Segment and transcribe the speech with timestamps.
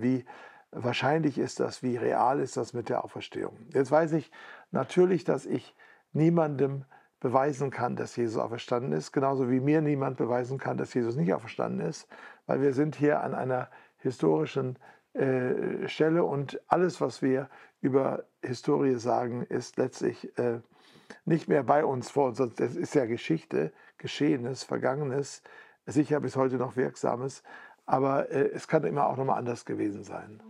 [0.00, 0.24] Wie
[0.70, 3.56] wahrscheinlich ist das, wie real ist das mit der Auferstehung?
[3.72, 4.30] Jetzt weiß ich
[4.70, 5.74] natürlich, dass ich
[6.12, 6.84] niemandem
[7.20, 11.34] beweisen kann, dass Jesus auferstanden ist, genauso wie mir niemand beweisen kann, dass Jesus nicht
[11.34, 12.06] auferstanden ist,
[12.46, 14.78] weil wir sind hier an einer historischen
[15.14, 17.48] äh, Stelle und alles, was wir
[17.80, 20.60] über Historie sagen, ist letztlich äh,
[21.24, 22.38] nicht mehr bei uns vor uns.
[22.38, 25.42] Das ist ja Geschichte, Geschehenes, Vergangenes,
[25.86, 27.42] sicher bis heute noch Wirksames,
[27.88, 30.40] aber äh, es kann immer auch nochmal anders gewesen sein.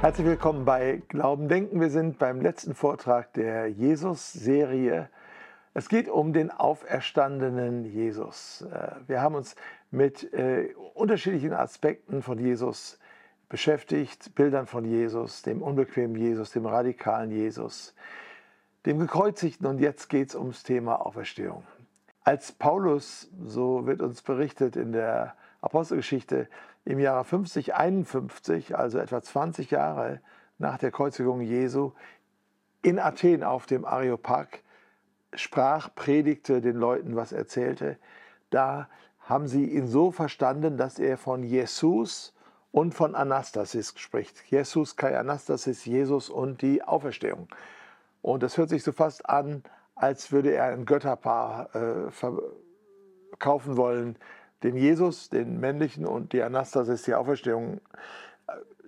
[0.00, 1.80] Herzlich willkommen bei Glauben Denken.
[1.80, 5.08] Wir sind beim letzten Vortrag der Jesus-Serie.
[5.72, 8.66] Es geht um den auferstandenen Jesus.
[8.72, 9.54] Äh, wir haben uns
[9.92, 12.98] mit äh, unterschiedlichen Aspekten von Jesus
[13.48, 17.94] beschäftigt, Bildern von Jesus, dem unbequemen Jesus, dem radikalen Jesus,
[18.86, 21.64] dem gekreuzigten und jetzt geht es ums Thema Auferstehung.
[22.22, 26.48] Als Paulus, so wird uns berichtet in der Apostelgeschichte,
[26.84, 30.20] im Jahre 50, 51, also etwa 20 Jahre
[30.58, 31.92] nach der Kreuzigung Jesu,
[32.82, 34.62] in Athen auf dem Areopag
[35.34, 37.98] sprach, predigte, den Leuten was erzählte,
[38.50, 38.88] da
[39.20, 42.32] haben sie ihn so verstanden, dass er von Jesus
[42.70, 44.44] und von Anastasis spricht.
[44.46, 47.48] Jesus, Kai Anastasis, Jesus und die Auferstehung.
[48.26, 49.62] Und das hört sich so fast an,
[49.94, 54.18] als würde er ein Götterpaar äh, verkaufen wollen.
[54.64, 57.80] Den Jesus, den männlichen und die Anastasis, die Auferstehung.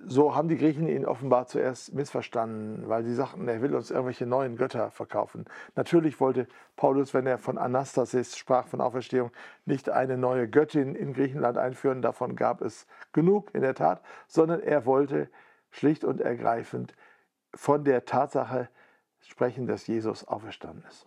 [0.05, 4.27] So haben die Griechen ihn offenbar zuerst missverstanden, weil sie sagten, er will uns irgendwelche
[4.27, 5.45] neuen Götter verkaufen.
[5.77, 9.31] Natürlich wollte Paulus, wenn er von Anastasis sprach, von Auferstehung,
[9.67, 14.59] nicht eine neue Göttin in Griechenland einführen, davon gab es genug in der Tat, sondern
[14.59, 15.31] er wollte
[15.71, 16.97] schlicht und ergreifend
[17.55, 18.69] von der Tatsache
[19.29, 21.07] sprechen, dass Jesus auferstanden ist.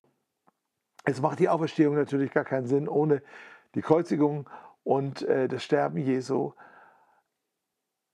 [1.04, 3.22] Es macht die Auferstehung natürlich gar keinen Sinn ohne
[3.76, 4.50] die Kreuzigung
[4.84, 6.54] und äh, das Sterben Jesu.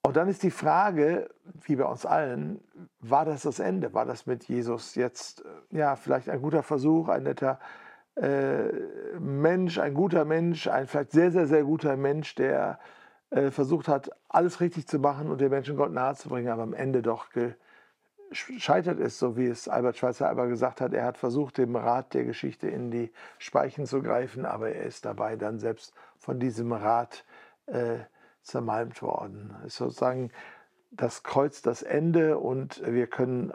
[0.03, 1.29] Und dann ist die Frage,
[1.65, 2.63] wie bei uns allen,
[2.99, 3.93] war das das Ende?
[3.93, 7.59] War das mit Jesus jetzt äh, ja vielleicht ein guter Versuch, ein netter
[8.15, 8.71] äh,
[9.19, 12.79] Mensch, ein guter Mensch, ein vielleicht sehr, sehr, sehr guter Mensch, der
[13.31, 17.01] äh, versucht hat, alles richtig zu machen und den Menschen Gott nahezubringen, aber am Ende
[17.01, 17.53] doch ge
[18.31, 22.13] scheitert es, so wie es Albert Schweitzer aber gesagt hat, er hat versucht, dem Rat
[22.13, 26.73] der Geschichte in die Speichen zu greifen, aber er ist dabei dann selbst von diesem
[26.73, 27.25] Rat
[27.67, 27.99] äh,
[28.41, 29.55] zermalmt worden.
[29.61, 30.31] Es ist sozusagen
[30.91, 33.53] das Kreuz das Ende und wir können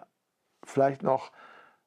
[0.65, 1.33] vielleicht noch,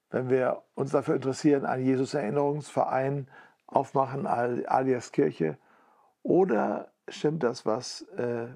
[0.09, 3.27] wenn wir uns dafür interessieren, einen Jesus-Erinnerungsverein
[3.67, 5.57] aufmachen, alias Kirche.
[6.23, 8.47] Oder stimmt das, was äh,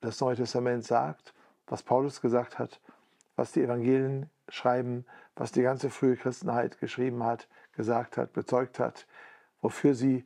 [0.00, 1.34] das Neue Testament sagt,
[1.66, 2.80] was Paulus gesagt hat?
[3.36, 5.04] Was die Evangelien schreiben,
[5.36, 9.06] was die ganze frühe Christenheit geschrieben hat, gesagt hat, bezeugt hat,
[9.60, 10.24] wofür sie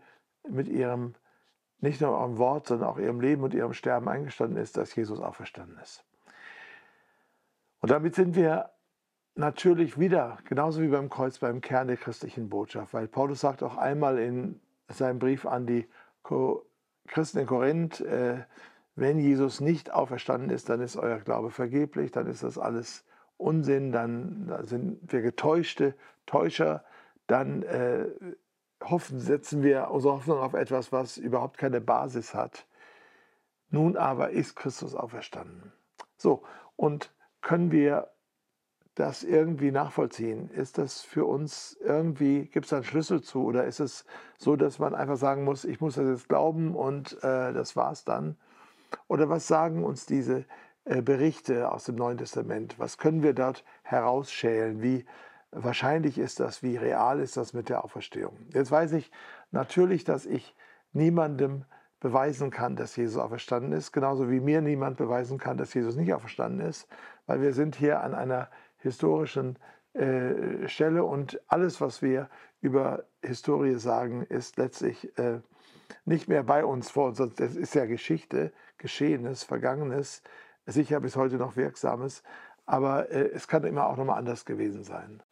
[0.49, 1.15] mit ihrem,
[1.81, 5.21] nicht nur ihrem Wort, sondern auch ihrem Leben und ihrem Sterben eingestanden ist, dass Jesus
[5.21, 6.05] auferstanden ist.
[7.81, 8.71] Und damit sind wir
[9.37, 13.77] natürlich wieder, genauso wie beim Kreuz, beim Kern der christlichen Botschaft, weil Paulus sagt auch
[13.77, 15.89] einmal in seinem Brief an die
[17.07, 18.45] Christen in Korinth, äh,
[18.99, 23.05] wenn Jesus nicht auferstanden ist, dann ist euer Glaube vergeblich, dann ist das alles
[23.37, 25.95] Unsinn, dann sind wir getäuschte
[26.27, 26.85] Täuscher,
[27.27, 28.07] dann äh,
[28.83, 32.67] hoffen, setzen wir unsere Hoffnung auf etwas, was überhaupt keine Basis hat.
[33.71, 35.73] Nun aber ist Christus auferstanden.
[36.17, 36.43] So,
[36.77, 38.09] und können wir
[38.95, 40.51] das irgendwie nachvollziehen?
[40.51, 43.45] Ist das für uns irgendwie, gibt es da einen Schlüssel zu?
[43.45, 44.05] Oder ist es
[44.39, 48.05] so, dass man einfach sagen muss, ich muss das jetzt glauben und äh, das war's
[48.05, 48.37] dann?
[49.07, 50.45] Oder was sagen uns diese
[50.85, 52.79] äh, Berichte aus dem Neuen Testament?
[52.79, 54.83] Was können wir dort herausschälen?
[54.83, 55.05] Wie
[55.51, 56.63] wahrscheinlich ist das?
[56.63, 58.37] Wie real ist das mit der Auferstehung?
[58.53, 59.11] Jetzt weiß ich
[59.51, 60.55] natürlich, dass ich
[60.93, 61.65] niemandem
[62.01, 66.15] beweisen kann, dass Jesus auferstanden ist, genauso wie mir niemand beweisen kann, dass Jesus nicht
[66.15, 66.87] auferstanden ist,
[67.27, 68.49] weil wir sind hier an einer
[68.79, 69.59] historischen
[69.95, 72.29] äh, Stelle und alles, was wir
[72.61, 75.41] über Historie sagen, ist letztlich äh,
[76.05, 77.19] nicht mehr bei uns vor uns.
[77.37, 80.23] Das ist ja Geschichte, Geschehenes, Vergangenes,
[80.67, 82.23] sicher bis heute noch Wirksames,
[82.67, 85.23] aber äh, es kann immer auch nochmal anders gewesen sein.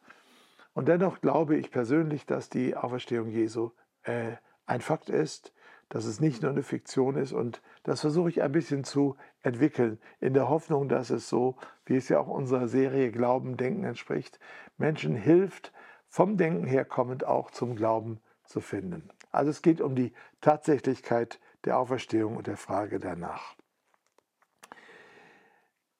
[0.73, 3.71] Und dennoch glaube ich persönlich, dass die Auferstehung Jesu
[4.03, 4.33] äh,
[4.65, 5.53] ein Fakt ist,
[5.89, 9.99] dass es nicht nur eine Fiktion ist und das versuche ich ein bisschen zu entwickeln,
[10.19, 11.55] in der Hoffnung, dass es so,
[11.85, 14.39] wie es ja auch unserer Serie Glauben, Denken entspricht,
[14.77, 15.71] Menschen hilft,
[16.07, 19.09] vom Denken her kommend auch zum Glauben zu finden.
[19.31, 23.55] Also es geht um die Tatsächlichkeit der Auferstehung und der Frage danach.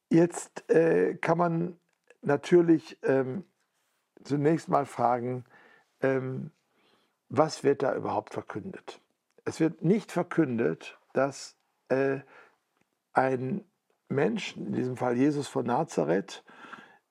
[0.09, 1.79] Jetzt äh, kann man
[2.21, 3.43] natürlich ähm,
[4.23, 5.45] zunächst mal fragen,
[6.01, 6.51] ähm,
[7.29, 9.01] was wird da überhaupt verkündet?
[9.43, 11.57] Es wird nicht verkündet, dass
[11.89, 12.19] äh,
[13.13, 13.65] ein
[14.09, 16.43] Mensch, in diesem Fall Jesus von Nazareth,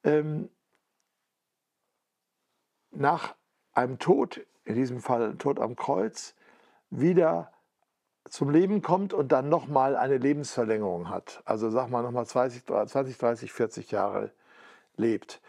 [0.05, 0.49] ähm,
[2.91, 3.35] nach
[3.73, 6.35] einem Tod, in diesem Fall Tod am Kreuz,
[6.91, 7.51] wieder
[8.29, 11.43] zum Leben kommt und dann nochmal eine Lebensverlängerung hat.
[11.45, 14.33] Also sag mal nochmal 20, 20, 30, 40 Jahre
[14.97, 15.41] lebt.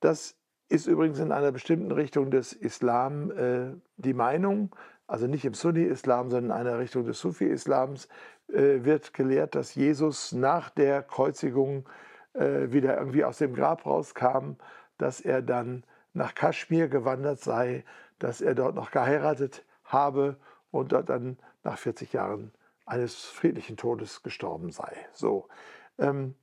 [0.00, 0.36] Das
[0.68, 4.74] ist übrigens in einer bestimmten Richtung des Islam äh, die Meinung,
[5.08, 8.08] also nicht im Sunni-Islam, sondern in einer Richtung des Sufi-Islams,
[8.48, 11.88] äh, wird gelehrt, dass Jesus nach der Kreuzigung
[12.34, 14.54] äh, wieder irgendwie aus dem Grab rauskam,
[14.98, 15.82] dass er dann
[16.12, 17.84] nach Kaschmir gewandert sei,
[18.20, 20.36] dass er dort noch geheiratet habe
[20.70, 22.52] und dort dann nach 40 Jahren
[22.86, 24.94] eines friedlichen Todes gestorben sei.
[25.12, 25.48] So,
[25.98, 26.34] ähm,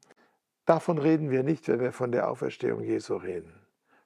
[0.65, 3.53] davon reden wir nicht, wenn wir von der Auferstehung Jesu reden,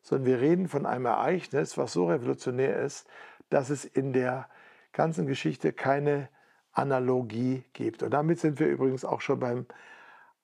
[0.01, 3.07] sondern wir reden von einem Ereignis, was so revolutionär ist,
[3.49, 4.47] dass es in der
[4.93, 6.29] ganzen Geschichte keine
[6.71, 8.03] Analogie gibt.
[8.03, 9.65] Und damit sind wir übrigens auch schon beim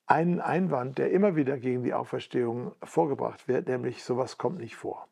[0.06, 5.08] einen Einwand, der immer wieder gegen die Auferstehung vorgebracht wird, nämlich sowas kommt nicht vor.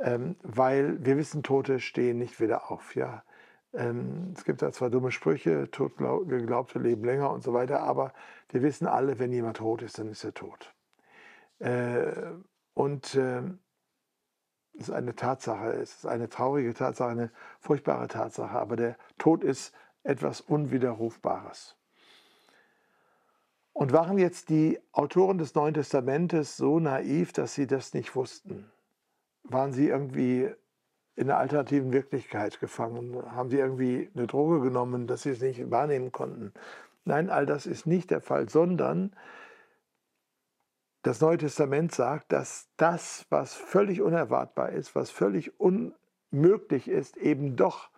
[0.00, 2.96] Ähm, weil wir wissen, Tote stehen nicht wieder auf.
[2.96, 3.22] Ja?
[3.72, 8.12] Ähm, es gibt da zwar dumme Sprüche, Totgeglaubte leben länger und so weiter, aber
[8.48, 10.74] wir wissen alle, wenn jemand tot ist, dann ist er tot.
[11.58, 12.12] Äh,
[12.74, 13.42] und äh,
[14.74, 17.30] es ist eine Tatsache, es ist eine traurige Tatsache, eine
[17.60, 21.76] furchtbare Tatsache, aber der Tod ist etwas Unwiderrufbares.
[23.72, 28.70] Und waren jetzt die Autoren des Neuen Testamentes so naiv, dass sie das nicht wussten?
[29.44, 30.50] Waren sie irgendwie
[31.16, 33.14] in einer alternativen Wirklichkeit gefangen?
[33.32, 36.52] Haben sie irgendwie eine Droge genommen, dass sie es nicht wahrnehmen konnten?
[37.04, 39.14] Nein, all das ist nicht der Fall, sondern
[41.02, 47.56] das Neue Testament sagt, dass das, was völlig unerwartbar ist, was völlig unmöglich ist, eben
[47.56, 47.90] doch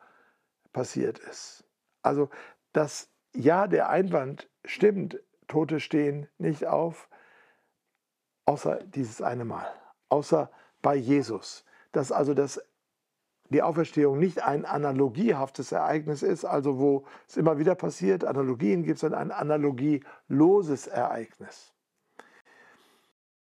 [0.73, 1.65] passiert ist.
[2.03, 2.31] Also
[2.73, 7.09] dass ja, der Einwand stimmt, Tote stehen nicht auf,
[8.45, 9.67] außer dieses eine Mal,
[10.09, 10.51] außer
[10.83, 11.65] bei Jesus.
[11.93, 12.61] Dass also das
[13.53, 18.99] die Auferstehung nicht ein analogiehaftes Ereignis ist, also wo es immer wieder passiert, Analogien gibt,
[18.99, 21.73] sondern ein analogieloses Ereignis.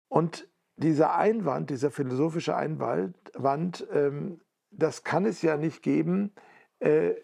[0.08, 4.40] Und dieser Einwand, dieser philosophische Einwand, ähm,
[4.70, 6.32] das kann es ja nicht geben,
[6.80, 7.14] äh,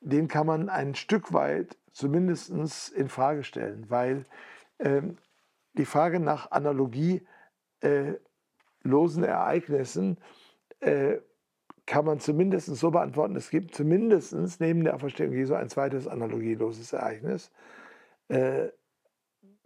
[0.00, 2.50] den kann man ein Stück weit zumindest
[2.92, 4.24] in Frage stellen, weil
[4.78, 5.18] ähm,
[5.74, 7.26] die Frage nach analogielosen
[8.84, 10.18] äh, Ereignissen
[10.80, 11.18] äh,
[11.86, 16.92] kann man zumindest so beantworten, es gibt zumindest neben der Auferstehung Jesu ein zweites analogieloses
[16.92, 17.50] Ereignis.
[18.28, 18.68] Äh,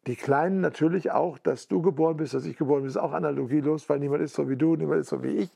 [0.07, 3.89] die Kleinen natürlich auch, dass du geboren bist, dass ich geboren bin, ist auch analogielos,
[3.89, 5.51] weil niemand ist so wie du, niemand ist so wie ich.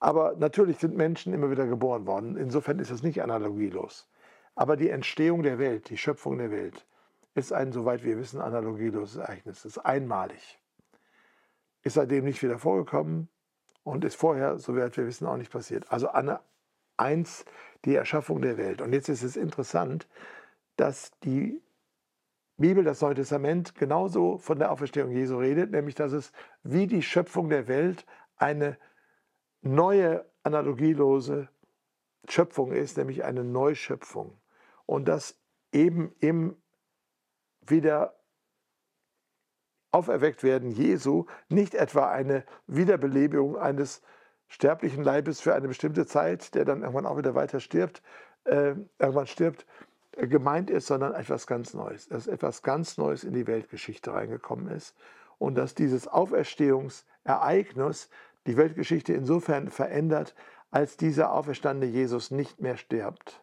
[0.00, 2.36] Aber natürlich sind Menschen immer wieder geboren worden.
[2.36, 4.08] Insofern ist es nicht analogielos.
[4.54, 6.86] Aber die Entstehung der Welt, die Schöpfung der Welt,
[7.34, 9.62] ist ein, soweit wir wissen, analogieloses Ereignis.
[9.62, 10.58] Das ist einmalig.
[11.86, 13.28] Ist seitdem nicht wieder vorgekommen,
[13.86, 15.92] und ist vorher, soweit wir wissen, auch nicht passiert.
[15.92, 16.40] Also Anne
[16.96, 17.44] 1,
[17.84, 18.82] die Erschaffung der Welt.
[18.82, 20.08] Und jetzt ist es interessant,
[20.74, 21.62] dass die
[22.56, 26.32] Bibel, das Neue Testament, genauso von der Auferstehung Jesu redet, nämlich dass es
[26.64, 28.04] wie die Schöpfung der Welt
[28.36, 28.76] eine
[29.62, 31.48] neue, analogielose
[32.28, 34.36] Schöpfung ist, nämlich eine Neuschöpfung.
[34.84, 35.38] Und dass
[35.70, 36.56] eben im
[37.60, 38.15] wieder
[39.90, 44.02] Auferwecktwerden Jesu nicht etwa eine Wiederbelebung eines
[44.48, 48.02] sterblichen Leibes für eine bestimmte Zeit, der dann irgendwann auch wieder weiter stirbt,
[48.44, 49.66] äh, irgendwann stirbt,
[50.12, 52.08] äh, gemeint ist, sondern etwas ganz Neues.
[52.08, 54.96] Dass etwas ganz Neues in die Weltgeschichte reingekommen ist
[55.38, 58.10] und dass dieses Auferstehungsereignis
[58.46, 60.34] die Weltgeschichte insofern verändert,
[60.70, 63.42] als dieser auferstandene Jesus nicht mehr stirbt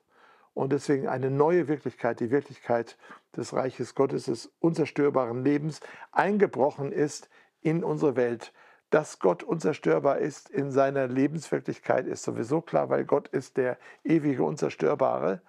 [0.54, 2.98] und deswegen eine neue Wirklichkeit, die Wirklichkeit
[3.36, 5.80] des Reiches Gottes, des unzerstörbaren Lebens,
[6.12, 7.30] eingebrochen ist
[7.62, 8.54] in unsere Welt.
[8.90, 14.44] Dass Gott unzerstörbar ist in seiner Lebenswirklichkeit, ist sowieso klar, weil Gott ist der ewige
[14.44, 15.42] Unzerstörbare.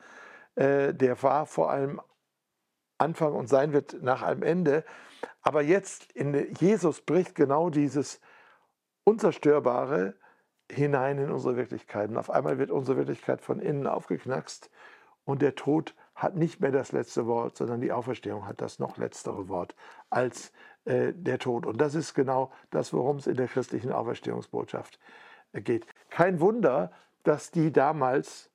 [0.54, 2.00] Äh, der war vor allem
[2.96, 4.84] Anfang und sein wird nach einem Ende.
[5.42, 8.20] Aber jetzt in Jesus bricht genau dieses
[9.04, 10.14] Unzerstörbare
[10.70, 12.08] hinein in unsere Wirklichkeit.
[12.08, 14.70] Und auf einmal wird unsere Wirklichkeit von innen aufgeknackst
[15.24, 18.96] und der Tod hat nicht mehr das letzte Wort, sondern die Auferstehung hat das noch
[18.96, 19.74] letztere Wort
[20.10, 20.52] als
[20.84, 21.66] äh, der Tod.
[21.66, 24.98] Und das ist genau das, worum es in der christlichen Auferstehungsbotschaft
[25.52, 25.86] äh, geht.
[26.10, 26.92] Kein Wunder,
[27.24, 28.50] dass die damals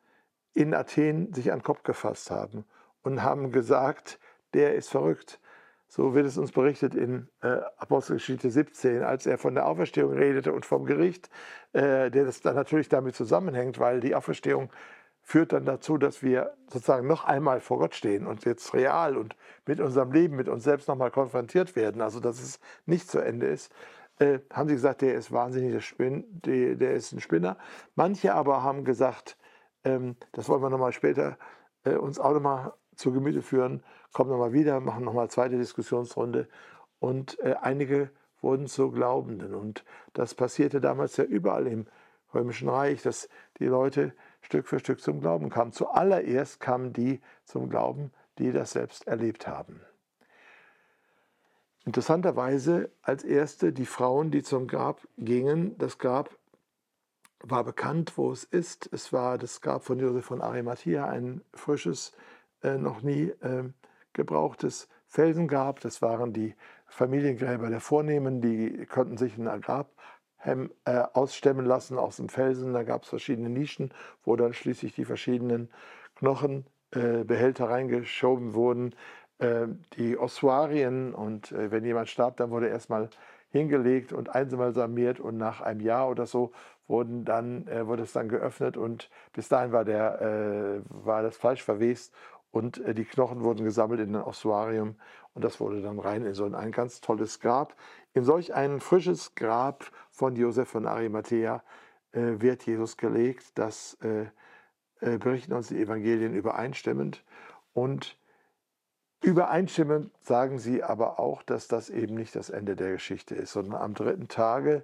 [0.54, 2.66] in Athen sich an den Kopf gefasst haben
[3.02, 4.20] und haben gesagt,
[4.54, 5.40] der ist verrückt.
[5.88, 10.54] So wird es uns berichtet in äh, Apostelgeschichte 17, als er von der Auferstehung redete
[10.54, 11.30] und vom Gericht,
[11.74, 14.70] äh, der das dann natürlich damit zusammenhängt, weil die Auferstehung
[15.30, 19.36] führt dann dazu, dass wir sozusagen noch einmal vor Gott stehen und jetzt real und
[19.68, 23.46] mit unserem Leben, mit uns selbst nochmal konfrontiert werden, also dass es nicht zu Ende
[23.46, 23.72] ist,
[24.18, 27.58] äh, haben sie gesagt, der ist wahnsinnig, der, Spin, der, der, ist ein Spinner.
[27.94, 29.38] Manche aber haben gesagt,
[29.84, 31.38] ähm, das wollen wir nochmal später
[31.84, 33.84] äh, uns auch nochmal zu Gemüte führen,
[34.14, 36.48] kommen nochmal wieder, machen nochmal zweite Diskussionsrunde
[36.98, 38.10] und äh, einige
[38.42, 39.54] wurden zu Glaubenden.
[39.54, 41.86] Und das passierte damals ja überall im
[42.34, 44.14] Römischen Reich, dass die Leute
[44.50, 45.72] Stück für Stück zum Glauben kamen.
[45.74, 49.80] Zuallererst kamen die zum Glauben, die das selbst erlebt haben.
[51.86, 55.78] Interessanterweise als erste die Frauen, die zum Grab gingen.
[55.78, 56.36] Das Grab
[57.42, 58.90] war bekannt, wo es ist.
[58.92, 62.14] Es war das Grab von Josef von Arimathea, ein frisches,
[62.64, 63.66] äh, noch nie äh,
[64.14, 65.80] gebrauchtes Felsengrab.
[65.82, 66.56] Das waren die
[66.88, 69.92] Familiengräber der Vornehmen, die konnten sich ein Grab
[71.14, 72.74] ausstemmen lassen aus dem Felsen.
[72.74, 73.94] Da gab es verschiedene Nischen,
[74.24, 75.70] wo dann schließlich die verschiedenen
[76.16, 78.96] Knochenbehälter äh, reingeschoben wurden.
[79.40, 79.68] Äh,
[79.98, 83.10] die Ossuarien und äh, wenn jemand starb, dann wurde erstmal
[83.52, 86.52] hingelegt und einbalsamiert und nach einem Jahr oder so
[86.88, 91.38] wurden dann, äh, wurde es dann geöffnet und bis dahin war, der, äh, war das
[91.38, 92.14] Fleisch verwest
[92.52, 94.96] und äh, die Knochen wurden gesammelt in ein Ossuarium
[95.34, 97.76] und das wurde dann rein in so ein, ganz tolles Grab.
[98.14, 101.64] In solch ein frisches Grab von Josef von Arimathea
[102.12, 103.58] äh, wird Jesus gelegt.
[103.58, 104.26] Das äh,
[105.02, 107.24] äh, berichten uns die Evangelien übereinstimmend.
[107.74, 108.18] Und
[109.22, 113.82] übereinstimmend sagen sie aber auch, dass das eben nicht das Ende der Geschichte ist, sondern
[113.82, 114.84] am dritten Tage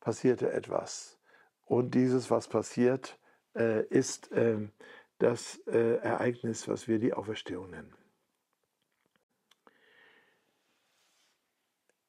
[0.00, 1.18] passierte etwas.
[1.66, 3.18] Und dieses, was passiert,
[3.54, 4.70] äh, ist ähm,
[5.20, 7.92] das äh, Ereignis, was wir die Auferstehung nennen.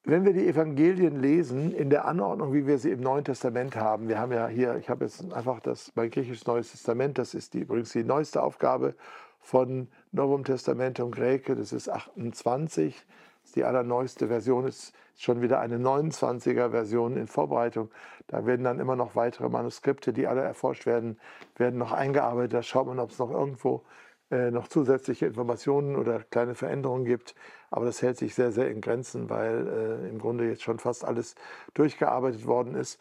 [0.03, 4.09] Wenn wir die Evangelien lesen, in der Anordnung, wie wir sie im Neuen Testament haben,
[4.09, 7.53] wir haben ja hier, ich habe jetzt einfach das, mein griechisches Neues Testament, das ist
[7.53, 8.95] die, übrigens die neueste Aufgabe
[9.39, 13.05] von Novum Testamentum Graece, das ist 28, das ist
[13.55, 17.89] die allerneueste Version, ist schon wieder eine 29er Version in Vorbereitung.
[18.27, 21.19] Da werden dann immer noch weitere Manuskripte, die alle erforscht werden,
[21.57, 22.53] werden noch eingearbeitet.
[22.53, 23.83] Da schaut man, ob es noch irgendwo
[24.31, 27.35] äh, noch zusätzliche Informationen oder kleine Veränderungen gibt.
[27.69, 31.05] Aber das hält sich sehr, sehr in Grenzen, weil äh, im Grunde jetzt schon fast
[31.05, 31.35] alles
[31.73, 32.99] durchgearbeitet worden ist.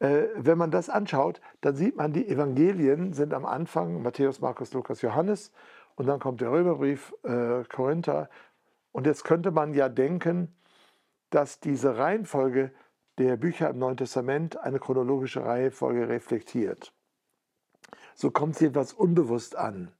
[0.00, 4.72] Äh, wenn man das anschaut, dann sieht man, die Evangelien sind am Anfang Matthäus, Markus,
[4.72, 5.52] Lukas, Johannes
[5.94, 8.30] und dann kommt der Römerbrief, äh, Korinther.
[8.92, 10.56] Und jetzt könnte man ja denken,
[11.30, 12.72] dass diese Reihenfolge
[13.18, 16.92] der Bücher im Neuen Testament eine chronologische Reihenfolge reflektiert.
[18.14, 19.92] So kommt es jedenfalls unbewusst an.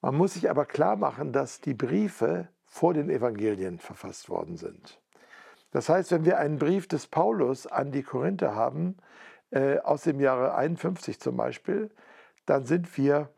[0.00, 5.00] Man muss sich aber klar machen, dass die Briefe vor den Evangelien verfasst worden sind.
[5.70, 8.96] Das heißt, wenn wir einen Brief des Paulus an die Korinther haben,
[9.50, 11.90] äh, aus dem Jahre 51 zum Beispiel,
[12.46, 13.30] dann sind wir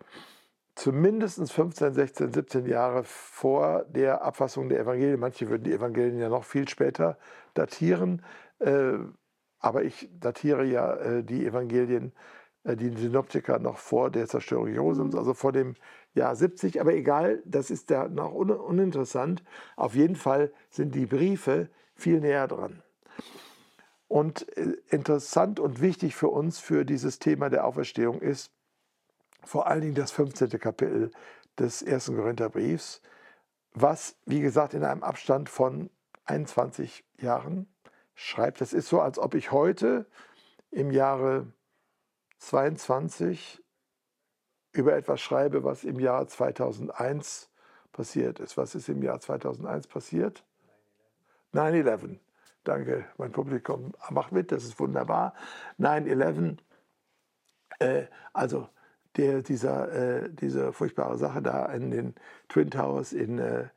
[0.76, 5.18] zumindest 15, 16, 17 Jahre vor der Abfassung der Evangelien.
[5.18, 7.18] Manche würden die Evangelien ja noch viel später
[7.54, 8.22] datieren,
[8.60, 8.98] äh,
[9.58, 12.12] aber ich datiere ja äh, die Evangelien,
[12.62, 15.74] äh, die Synoptiker noch vor der Zerstörung Jerusalems, also vor dem
[16.12, 19.42] ja, 70, aber egal, das ist ja noch un uninteressant.
[19.76, 22.82] Auf jeden Fall sind die Briefe viel näher dran.
[24.08, 24.42] Und
[24.88, 28.55] interessant und wichtig für uns für dieses Thema der Auferstehung ist
[29.46, 30.50] vor allen Dingen das 15.
[30.58, 31.10] Kapitel
[31.58, 33.00] des ersten Korintherbriefs,
[33.72, 35.90] was, wie gesagt, in einem Abstand von
[36.24, 37.72] 21 Jahren
[38.14, 38.60] schreibt.
[38.60, 40.06] Das ist so, als ob ich heute
[40.70, 41.52] im Jahre
[42.38, 43.62] 22
[44.72, 47.50] über etwas schreibe, was im Jahr 2001
[47.92, 48.56] passiert ist.
[48.56, 50.44] Was ist im Jahr 2001 passiert?
[51.54, 52.18] 9-11.
[52.64, 55.34] Danke, mein Publikum macht mit, das ist wunderbar.
[55.78, 56.58] 9-11,
[57.78, 58.68] äh, also
[59.16, 62.14] der, dieser, äh, diese furchtbare Sache da in den
[62.48, 63.68] Twin Towers in äh,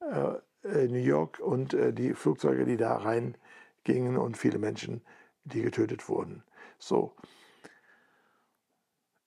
[0.00, 5.02] äh New York und äh, die Flugzeuge, die da reingingen und viele Menschen,
[5.44, 6.42] die getötet wurden.
[6.78, 7.14] So,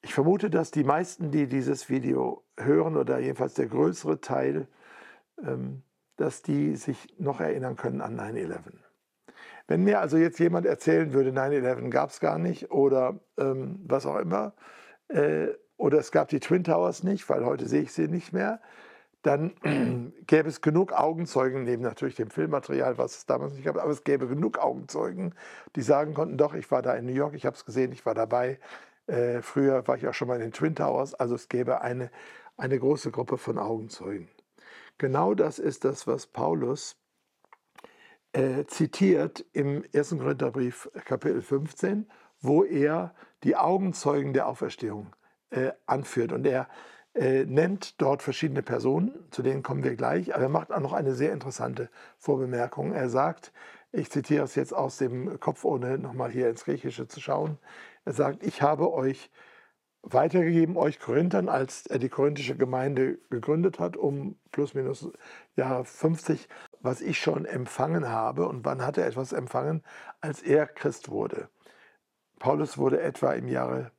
[0.01, 4.67] ich vermute, dass die meisten, die dieses Video hören, oder jedenfalls der größere Teil,
[5.41, 5.81] ähm,
[6.17, 8.59] dass die sich noch erinnern können an 9-11.
[9.67, 14.05] Wenn mir also jetzt jemand erzählen würde, 9-11 gab es gar nicht oder ähm, was
[14.05, 18.07] auch immer, äh, oder es gab die Twin Towers nicht, weil heute sehe ich sie
[18.07, 18.61] nicht mehr,
[19.23, 19.53] dann
[20.27, 24.03] gäbe es genug Augenzeugen, neben natürlich dem Filmmaterial, was es damals nicht gab, aber es
[24.03, 25.33] gäbe genug Augenzeugen,
[25.75, 28.05] die sagen konnten, doch, ich war da in New York, ich habe es gesehen, ich
[28.05, 28.59] war dabei,
[29.07, 32.11] äh, früher war ich auch schon mal in den Twin Towers, also es gäbe eine,
[32.57, 34.29] eine große Gruppe von Augenzeugen.
[34.97, 36.97] genau das ist das, was Paulus
[38.33, 40.17] äh, zitiert im 1.
[40.17, 42.09] Korintherbrief Kapitel 15,
[42.43, 45.07] wo er die Augenzeugen der Auferstehung
[45.49, 46.31] äh, anführt.
[46.31, 46.67] Und er
[47.15, 50.93] äh, nennt dort verschiedene Personen, zu denen kommen wir gleich, aber er macht auch noch
[50.93, 52.93] eine sehr interessante Vorbemerkung.
[52.93, 53.51] Er sagt,
[53.91, 57.57] ich zitiere es jetzt aus dem Kopf, ohne nochmal hier ins Griechische zu schauen,
[58.05, 59.31] er sagt, ich habe euch
[60.01, 65.09] weitergegeben, euch Korinthern, als er die korinthische Gemeinde gegründet hat, um plus minus
[65.55, 66.49] Jahre 50,
[66.81, 68.47] was ich schon empfangen habe.
[68.47, 69.81] Und wann hat er etwas empfangen?
[70.19, 71.47] Als er Christ wurde.
[72.43, 73.91] Paulus wurde etwa im Jahre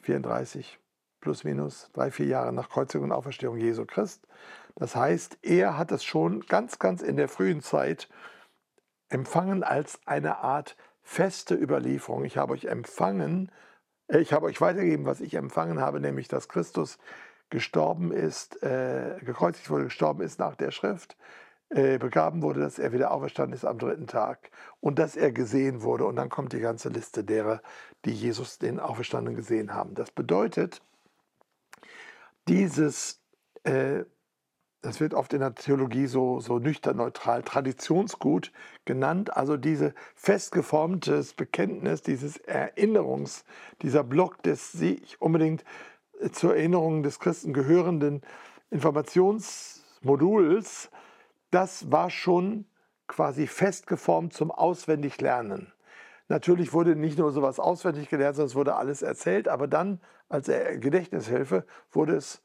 [0.00, 0.80] 34,
[1.20, 4.26] plus minus, drei, vier Jahre nach Kreuzigung und Auferstehung Jesu Christ.
[4.74, 8.08] Das heißt, er hat es schon ganz, ganz in der frühen Zeit
[9.10, 12.24] empfangen als eine Art feste Überlieferung.
[12.24, 13.52] Ich habe euch empfangen,
[14.08, 16.96] äh, ich habe euch weitergegeben, was ich empfangen habe, nämlich dass Christus
[17.50, 21.18] gestorben ist, äh, gekreuzigt wurde, gestorben ist nach der Schrift,
[21.74, 24.50] äh, begraben wurde, dass er wieder auferstanden ist am dritten Tag
[24.80, 26.06] und dass er gesehen wurde.
[26.06, 27.60] Und dann kommt die ganze Liste derer,
[28.04, 29.94] die Jesus den Auferstandenen gesehen haben.
[29.94, 30.80] Das bedeutet,
[32.46, 33.20] dieses
[33.64, 34.04] äh,
[34.84, 38.52] das wird oft in der Theologie so, so nüchtern neutral Traditionsgut
[38.84, 43.46] genannt, also diese festgeformtes Bekenntnis, dieses Erinnerungs,
[43.80, 45.64] dieser Block des sich unbedingt
[46.32, 48.20] zur Erinnerung des Christen gehörenden
[48.70, 50.90] Informationsmoduls,
[51.54, 52.66] das war schon
[53.06, 55.72] quasi festgeformt zum Auswendiglernen.
[56.28, 60.46] Natürlich wurde nicht nur sowas auswendig gelernt, sondern es wurde alles erzählt, aber dann als
[60.46, 62.42] Gedächtnishilfe wurde es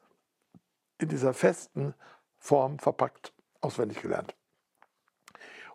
[0.99, 1.95] in dieser festen
[2.37, 4.35] Form verpackt, auswendig gelernt.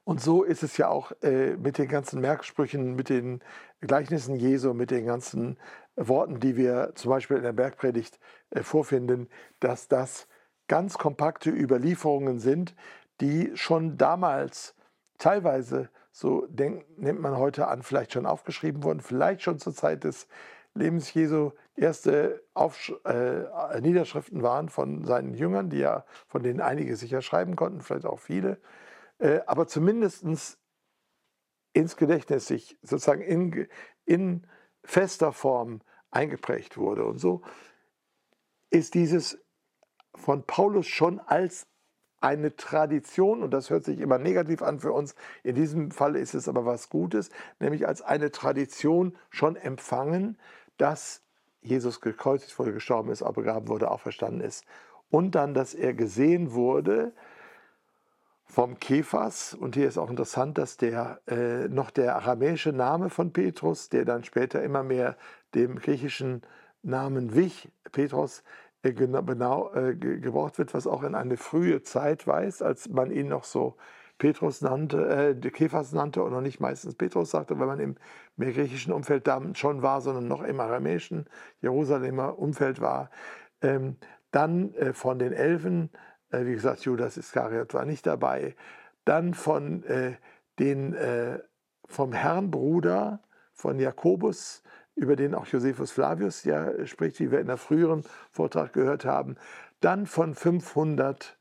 [0.04, 3.42] Und so ist es ja auch äh, mit den ganzen Merksprüchen, mit den
[3.80, 5.58] Gleichnissen Jesu, mit den ganzen
[5.96, 9.28] Worten, die wir zum Beispiel in der Bergpredigt äh, vorfinden,
[9.60, 10.28] dass das
[10.68, 12.74] ganz kompakte Überlieferungen sind,
[13.20, 14.74] die schon damals
[15.18, 20.04] teilweise, so denkt, nimmt man heute an, vielleicht schon aufgeschrieben wurden, vielleicht schon zur Zeit
[20.04, 20.28] des
[20.74, 26.96] Lebens Jesu erste Aufsch äh, Niederschriften waren von seinen Jüngern, die ja, von denen einige
[26.96, 28.60] sicher schreiben konnten, vielleicht auch viele,
[29.18, 30.24] äh, aber zumindest
[31.72, 33.68] ins Gedächtnis sich sozusagen in,
[34.04, 34.46] in
[34.84, 37.04] fester Form eingeprägt wurde.
[37.04, 37.42] Und so
[38.70, 39.38] ist dieses
[40.14, 41.66] von Paulus schon als
[42.24, 46.34] eine Tradition, und das hört sich immer negativ an für uns, in diesem Fall ist
[46.34, 47.28] es aber was Gutes,
[47.60, 50.38] nämlich als eine Tradition schon empfangen,
[50.78, 51.20] dass
[51.60, 54.64] Jesus gekreuzigt wurde, gestorben ist, auch begraben wurde, auferstanden ist.
[55.10, 57.12] Und dann, dass er gesehen wurde
[58.46, 59.54] vom Kephas.
[59.54, 64.04] Und hier ist auch interessant, dass der äh, noch der aramäische Name von Petrus, der
[64.04, 65.16] dann später immer mehr
[65.54, 66.42] dem griechischen
[66.82, 68.42] Namen wich, Petrus,
[68.92, 73.76] genau, gebraucht wird, was auch in eine frühe Zeit weist, als man ihn noch so
[74.18, 77.96] Petrus nannte, äh, Kephas nannte und noch nicht meistens Petrus sagte, weil man im
[78.36, 81.26] mehr griechischen Umfeld da schon war, sondern noch im aramäischen
[81.60, 83.10] Jerusalemer Umfeld war.
[83.60, 83.96] Ähm,
[84.30, 85.90] dann äh, von den Elfen,
[86.30, 88.54] äh, wie gesagt, Judas Iskariot war nicht dabei.
[89.04, 90.12] Dann von äh,
[90.58, 91.40] den, äh,
[91.86, 93.20] vom Herrnbruder
[93.52, 94.62] von Jakobus,
[94.96, 99.36] über den auch Josephus Flavius ja spricht, wie wir in der früheren Vortrag gehört haben.
[99.80, 101.36] Dann von 500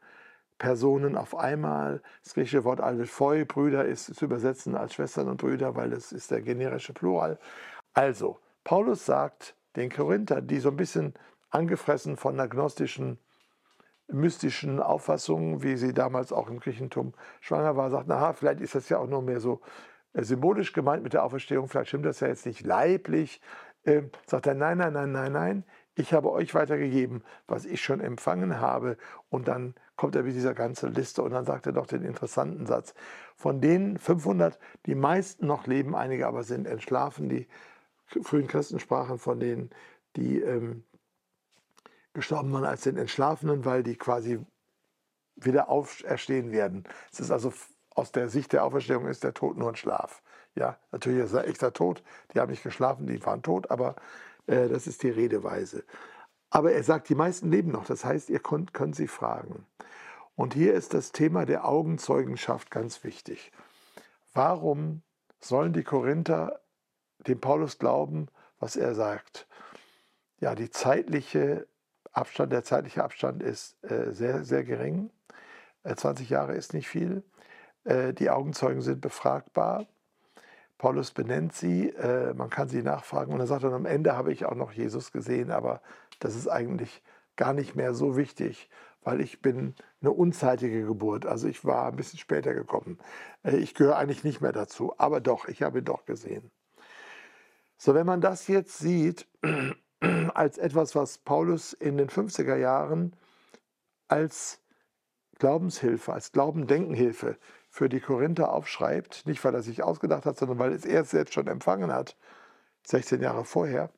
[0.57, 2.01] Personen auf einmal.
[2.23, 6.31] Das griechische Wort Alvephoi, Brüder, ist zu übersetzen als Schwestern und Brüder, weil es ist
[6.31, 7.37] der generische Plural.
[7.93, 11.13] Also, Paulus sagt den Korinther, die so ein bisschen
[11.49, 13.19] angefressen von einer gnostischen,
[14.07, 18.89] mystischen Auffassung, wie sie damals auch im Griechentum schwanger war, sagt, naja, vielleicht ist das
[18.89, 22.27] ja auch nur mehr so äh, symbolisch gemeint mit der Auferstehung, vielleicht stimmt das ja
[22.27, 23.41] jetzt nicht leiblich.
[23.83, 25.63] Äh, sagt er, nein, nein, nein, nein, nein,
[25.95, 28.97] ich habe euch weitergegeben, was ich schon empfangen habe.
[29.29, 32.65] Und dann kommt er mit dieser ganzen Liste und dann sagt er doch den interessanten
[32.65, 32.93] Satz.
[33.35, 37.29] Von den 500, die meisten noch leben, einige aber sind entschlafen.
[37.29, 37.47] Die
[38.05, 39.69] frühen Christen sprachen von denen,
[40.15, 40.83] die ähm,
[42.13, 44.39] gestorben waren als den Entschlafenen, weil die quasi
[45.35, 46.83] wieder auferstehen werden.
[47.11, 47.51] Es ist also
[47.95, 50.21] aus der Sicht der Auferstehung ist der Tod nur ein Schlaf.
[50.55, 52.03] Ja, natürlich ist er echter Tod.
[52.33, 53.95] Die haben nicht geschlafen, die waren tot, aber
[54.47, 55.83] äh, das ist die Redeweise.
[56.49, 57.85] Aber er sagt, die meisten leben noch.
[57.85, 59.65] Das heißt, ihr könnt, könnt sie fragen.
[60.35, 63.51] Und hier ist das Thema der Augenzeugenschaft ganz wichtig.
[64.33, 65.01] Warum
[65.39, 66.61] sollen die Korinther
[67.27, 68.27] dem Paulus glauben,
[68.59, 69.47] was er sagt?
[70.39, 71.67] Ja, die zeitliche
[72.11, 75.11] Abstand, der zeitliche Abstand ist äh, sehr, sehr gering.
[75.83, 77.23] Äh, 20 Jahre ist nicht viel.
[77.83, 79.85] Äh, die Augenzeugen sind befragbar.
[80.77, 84.33] Paulus benennt sie, äh, man kann sie nachfragen und er sagt dann, am Ende habe
[84.33, 85.81] ich auch noch Jesus gesehen, aber
[86.19, 87.01] das ist eigentlich
[87.35, 88.69] gar nicht mehr so wichtig,
[89.01, 91.25] weil ich bin eine unzeitige Geburt.
[91.25, 92.97] Also ich war ein bisschen später gekommen.
[93.43, 96.51] Äh, ich gehöre eigentlich nicht mehr dazu, aber doch, ich habe ihn doch gesehen.
[97.77, 99.27] So, wenn man das jetzt sieht
[100.33, 103.15] als etwas, was Paulus in den 50er Jahren
[104.07, 104.61] als
[105.39, 107.37] Glaubenshilfe, als Glaubendenkenhilfe
[107.73, 111.33] für die Korinther aufschreibt, nicht weil er sich ausgedacht hat, sondern weil er es selbst
[111.33, 112.15] schon empfangen hat,
[112.85, 113.89] 16 Jahre vorher,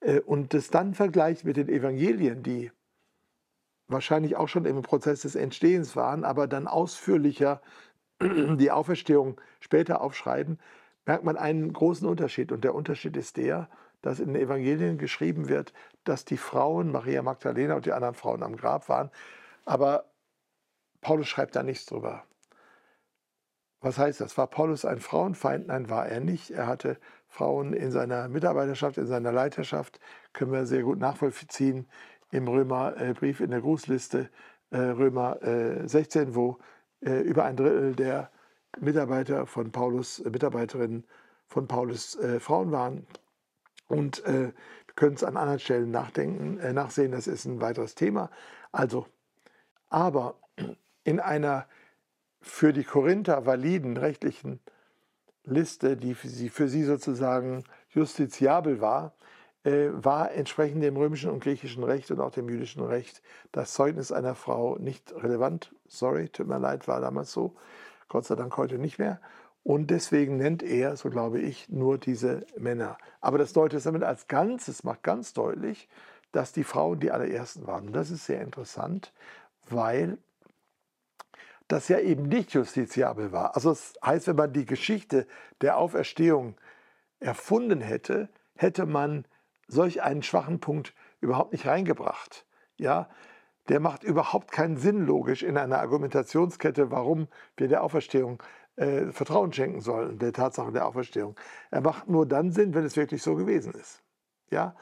[0.00, 2.72] äh, und das dann vergleicht mit den Evangelien, die
[3.86, 7.60] wahrscheinlich auch schon im Prozess des Entstehens waren, aber dann ausführlicher
[8.22, 10.58] die Auferstehung später aufschreiben,
[11.04, 12.50] merkt man einen großen Unterschied.
[12.50, 13.68] Und der Unterschied ist der,
[14.00, 15.74] dass in den Evangelien geschrieben wird,
[16.04, 19.10] dass die Frauen, Maria Magdalena und die anderen Frauen am Grab waren.
[19.66, 20.06] Aber
[21.00, 22.24] Paulus schreibt da nichts drüber.
[23.80, 24.36] Was heißt das?
[24.38, 25.68] War Paulus ein Frauenfeind?
[25.68, 26.50] Nein, war er nicht.
[26.50, 30.00] Er hatte Frauen in seiner Mitarbeiterschaft, in seiner Leiterschaft,
[30.32, 31.86] können wir sehr gut nachvollziehen
[32.30, 34.30] im Römerbrief in der Grußliste
[34.70, 35.38] äh, Römer
[35.84, 36.58] 16, äh, wo
[37.00, 38.30] äh, über ein Drittel der
[38.78, 41.04] Mitarbeiter von Paulus, Mitarbeiterinnen
[41.46, 43.06] von Paulus Frauen waren.
[43.86, 44.52] Und wir
[44.96, 48.30] können es an anderen Stellen nachdenken, nachsehen, das ist ein weiteres Thema.
[48.72, 49.06] Also,
[49.88, 50.34] aber
[51.06, 51.66] in einer
[52.40, 54.60] für die Korinther validen rechtlichen
[55.44, 59.14] Liste, die für sie, für sie sozusagen justiziabel war,
[59.62, 64.10] äh, war entsprechend dem römischen und griechischen Recht und auch dem jüdischen Recht das Zeugnis
[64.10, 65.72] einer Frau nicht relevant.
[65.86, 67.54] Sorry, tut mir leid, war damals so.
[68.08, 69.20] Gott sei Dank heute nicht mehr.
[69.62, 72.98] Und deswegen nennt er, so glaube ich, nur diese Männer.
[73.20, 75.88] Aber das Neue Testament als Ganzes macht ganz deutlich,
[76.32, 77.88] dass die Frauen die allerersten waren.
[77.88, 79.12] Und das ist sehr interessant,
[79.68, 80.18] weil
[81.68, 83.54] das ja eben nicht justiziabel war.
[83.56, 85.26] Also das heißt, wenn man die Geschichte
[85.60, 86.56] der Auferstehung
[87.18, 89.26] erfunden hätte, hätte man
[89.68, 92.46] solch einen schwachen Punkt überhaupt nicht reingebracht.
[92.76, 93.08] Ja,
[93.68, 97.26] der macht überhaupt keinen Sinn logisch in einer Argumentationskette, warum
[97.56, 98.40] wir der Auferstehung
[98.76, 101.34] äh, Vertrauen schenken sollen, der Tatsache der Auferstehung.
[101.70, 104.02] Er macht nur dann Sinn, wenn es wirklich so gewesen ist.
[104.50, 104.76] Ja,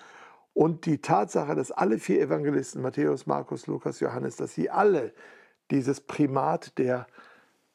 [0.52, 5.12] und die Tatsache, dass alle vier Evangelisten, Matthäus, Markus, Lukas, Johannes, dass sie alle
[5.70, 7.06] dieses Primat der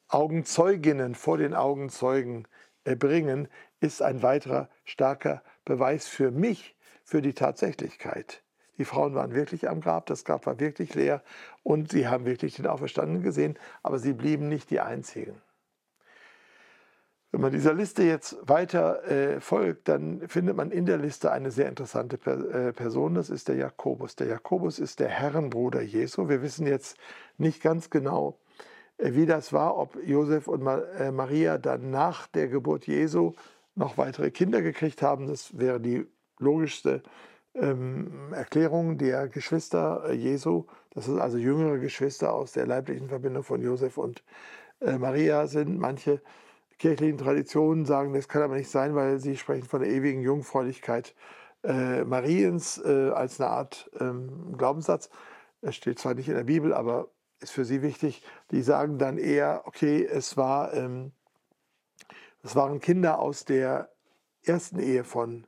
[0.08, 2.46] Augenzeuginnen vor den Augenzeugen
[2.84, 3.48] erbringen,
[3.80, 8.42] ist ein weiterer starker Beweis für mich, für die Tatsächlichkeit.
[8.78, 11.22] Die Frauen waren wirklich am Grab, das Grab war wirklich leer
[11.62, 15.40] und sie haben wirklich den Auferstandenen gesehen, aber sie blieben nicht die Einzigen.
[17.32, 21.52] Wenn man dieser Liste jetzt weiter äh, folgt, dann findet man in der Liste eine
[21.52, 24.16] sehr interessante per äh, Person, das ist der Jakobus.
[24.16, 26.28] Der Jakobus ist der Herrenbruder Jesu.
[26.28, 26.96] Wir wissen jetzt
[27.38, 28.40] nicht ganz genau,
[28.98, 33.34] äh, wie das war, ob Josef und Ma äh, Maria dann nach der Geburt Jesu
[33.76, 35.28] noch weitere Kinder gekriegt haben.
[35.28, 36.06] Das wäre die
[36.40, 37.04] logischste
[37.54, 40.64] ähm, Erklärung der Geschwister äh, Jesu.
[40.90, 44.24] Das sind also jüngere Geschwister aus der leiblichen Verbindung von Josef und
[44.80, 45.78] äh, Maria sind.
[45.78, 46.20] Manche
[46.80, 51.14] kirchlichen Traditionen sagen, das kann aber nicht sein, weil sie sprechen von der ewigen Jungfräulichkeit
[51.62, 55.10] äh, Mariens äh, als eine Art ähm, Glaubenssatz.
[55.60, 57.08] Es steht zwar nicht in der Bibel, aber
[57.40, 58.22] ist für sie wichtig.
[58.50, 61.12] Die sagen dann eher, okay, es, war, ähm,
[62.42, 63.90] es waren Kinder aus der
[64.42, 65.46] ersten Ehe von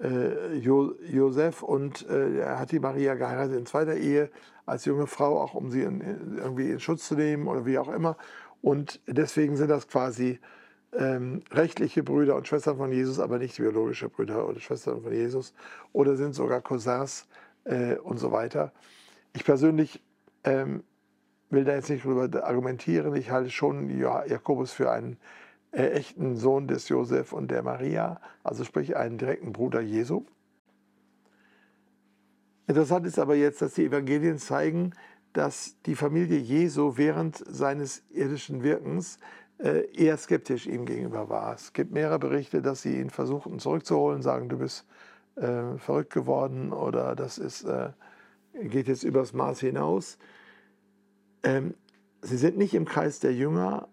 [0.00, 4.30] äh, jo Josef und äh, er hat die Maria geheiratet in zweiter Ehe
[4.66, 7.88] als junge Frau, auch um sie in, irgendwie in Schutz zu nehmen oder wie auch
[7.88, 8.16] immer.
[8.62, 10.38] Und deswegen sind das quasi
[10.92, 15.54] ähm, rechtliche Brüder und Schwestern von Jesus, aber nicht biologische Brüder oder Schwestern von Jesus
[15.92, 17.28] oder sind sogar Cousins
[17.64, 18.72] äh, und so weiter.
[19.32, 20.02] Ich persönlich
[20.44, 20.82] ähm,
[21.50, 23.14] will da jetzt nicht drüber argumentieren.
[23.14, 25.18] Ich halte schon Jakobus für einen
[25.72, 30.24] äh, echten Sohn des Josef und der Maria, also sprich einen direkten Bruder Jesu.
[32.66, 34.92] Interessant ist aber jetzt, dass die Evangelien zeigen,
[35.32, 39.18] dass die Familie Jesu während seines irdischen Wirkens
[39.62, 41.54] eher skeptisch ihm gegenüber war.
[41.54, 44.86] Es gibt mehrere Berichte, dass sie ihn versuchten zurückzuholen, sagen, du bist
[45.36, 47.90] äh, verrückt geworden oder das ist, äh,
[48.54, 50.18] geht jetzt übers Maß hinaus.
[51.42, 51.74] Ähm,
[52.22, 53.88] sie sind nicht im Kreis der Jünger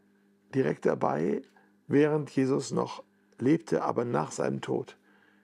[0.53, 1.41] direkt dabei,
[1.87, 3.03] während Jesus noch
[3.39, 4.97] lebte, aber nach seinem Tod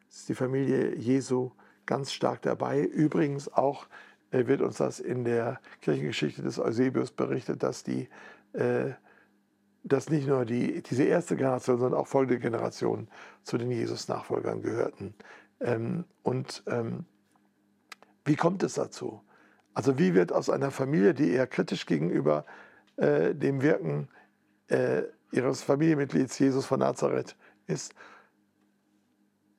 [0.10, 1.52] ist die Familie Jesu
[1.86, 2.82] ganz stark dabei.
[2.82, 3.88] Übrigens auch
[4.32, 8.10] äh, wird uns das in der Kirchengeschichte des Eusebius berichtet, dass die
[8.54, 8.92] äh,
[9.84, 13.10] dass nicht nur die, diese erste Generation, sondern auch folgende Generationen
[13.44, 15.14] zu den Jesus-Nachfolgern gehörten.
[15.60, 17.06] Ähm, und ähm,
[18.26, 19.22] wie kommt es dazu?
[19.74, 22.46] Also wie wird aus einer Familie, die eher kritisch gegenüber
[22.96, 24.08] äh, dem Wirken
[24.68, 27.36] äh, ihres Familienmitglieds Jesus von Nazareth
[27.68, 27.94] ist,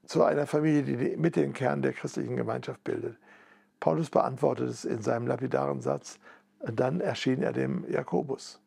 [0.07, 3.19] zu einer Familie, die mit den Kern der christlichen Gemeinschaft bildet?
[3.81, 6.19] Paulus beantwortet es in seinem lapidaren Satz,
[6.61, 8.64] dann erschien er dem Jakobus.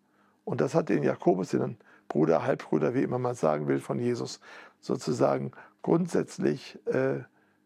[0.47, 1.75] Und das hat den Jakobus, den
[2.07, 4.39] Bruder, Halbbruder, wie immer man sagen will, von Jesus,
[4.79, 7.19] sozusagen grundsätzlich äh,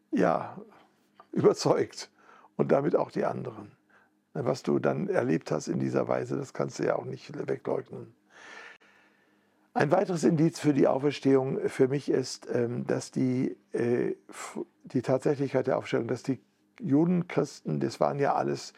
[0.10, 0.58] ja,
[1.32, 2.10] überzeugt
[2.58, 3.72] und damit auch die anderen.
[4.34, 8.16] Was du dann erlebt hast in dieser Weise, das kannst du ja auch nicht wegleugnen.
[9.76, 14.16] Ein weiteres Indiz für die Auferstehung für mich ist, ähm, dass die, äh,
[14.86, 16.40] die Tatsächlichkeit der Auferstehung, dass die
[16.80, 18.74] Juden, Christen, das waren ja alles,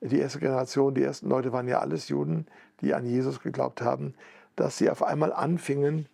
[0.00, 2.46] die erste Generation, die ersten Leute waren ja alles Juden,
[2.80, 4.14] die an Jesus geglaubt haben,
[4.56, 6.06] dass sie auf einmal anfingen,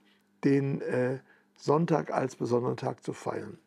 [0.44, 1.18] den äh,
[1.56, 3.58] Sonntag als besonderen Tag zu feiern.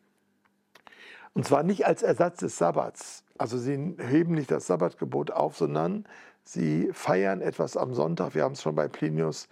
[1.32, 3.24] Und zwar nicht als Ersatz des Sabbats.
[3.38, 6.04] Also sie heben nicht das Sabbatgebot auf, sondern
[6.44, 8.34] sie feiern etwas am Sonntag.
[8.34, 9.48] Wir haben es schon bei Plinius,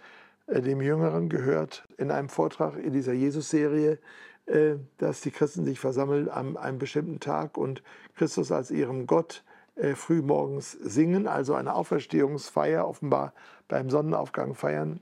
[0.47, 3.97] äh, dem Jüngeren, gehört in einem Vortrag in dieser Jesus-Serie,
[4.45, 7.81] äh, dass die Christen sich versammeln an einem bestimmten Tag und
[8.15, 9.43] Christus als ihrem Gott
[9.79, 13.33] äh, frühmorgens singen, also eine Auferstehungsfeier offenbar
[13.67, 15.01] beim Sonnenaufgang feiern.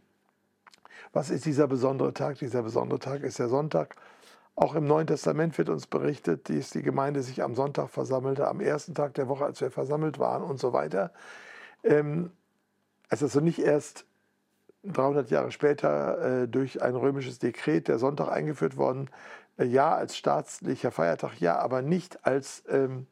[1.14, 2.38] Was ist dieser besondere Tag?
[2.40, 3.96] Dieser besondere Tag ist der Sonntag.
[4.56, 8.60] Auch im Neuen Testament wird uns berichtet, dass die Gemeinde sich am Sonntag versammelte, am
[8.60, 11.12] ersten Tag der Woche, als wir versammelt waren und so weiter.
[11.84, 12.32] Ähm,
[13.10, 14.06] es ist also nicht erst
[14.84, 19.10] 300 Jahre später äh, durch ein römisches Dekret der Sonntag eingeführt worden.
[19.58, 23.08] Äh, ja, als staatlicher Feiertag, ja, aber nicht als ähm,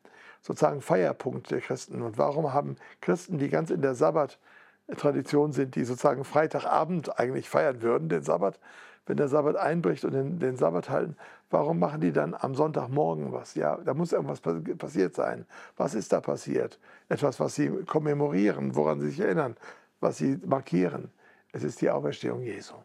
[0.45, 2.03] sozusagen Feierpunkt der Christen.
[2.03, 7.81] Und warum haben Christen, die ganz in der Sabbat-Tradition sind, die sozusagen Freitagabend eigentlich feiern
[7.81, 8.59] würden, den Sabbat,
[9.07, 11.17] wenn der Sabbat einbricht und den, den Sabbat halten,
[11.49, 13.55] warum machen die dann am Sonntagmorgen was?
[13.55, 15.47] Ja, da muss irgendwas passiert sein.
[15.77, 16.79] Was ist da passiert?
[17.09, 19.55] Etwas, was sie kommemorieren, woran sie sich erinnern,
[19.99, 21.09] was sie markieren.
[21.53, 22.75] Es ist die Auferstehung Jesu.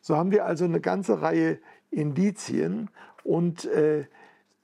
[0.00, 1.58] So haben wir also eine ganze Reihe
[1.90, 2.90] Indizien
[3.24, 4.06] und äh,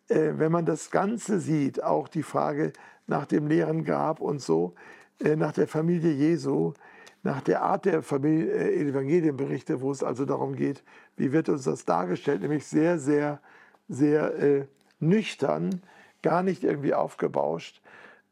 [0.09, 2.73] wenn man das Ganze sieht, auch die Frage
[3.09, 4.75] nach dem leeren Grab und so,
[5.21, 6.75] äh, nach der Familie Jesu,
[7.23, 10.85] nach der Art der Familie, äh, Evangelienberichte, wo es also darum geht,
[11.17, 13.41] wie wird uns das dargestellt, nämlich sehr, sehr,
[13.89, 14.67] sehr äh,
[15.01, 15.83] nüchtern,
[16.23, 17.83] gar nicht irgendwie aufgebauscht.